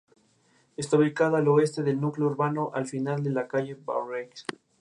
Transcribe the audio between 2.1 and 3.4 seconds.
urbano, al final de